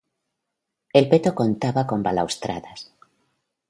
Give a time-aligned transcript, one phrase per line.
[0.93, 2.91] El peto contaba con balaustradas